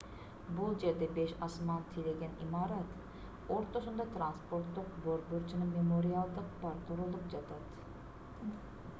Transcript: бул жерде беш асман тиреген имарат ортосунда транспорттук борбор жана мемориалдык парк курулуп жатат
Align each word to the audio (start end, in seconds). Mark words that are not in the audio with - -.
бул 0.59 0.71
жерде 0.83 1.07
беш 1.15 1.33
асман 1.47 1.83
тиреген 1.89 2.31
имарат 2.45 2.95
ортосунда 3.57 4.07
транспорттук 4.15 4.89
борбор 5.03 5.45
жана 5.51 5.67
мемориалдык 5.73 6.49
парк 6.63 6.81
курулуп 6.89 7.29
жатат 7.35 8.57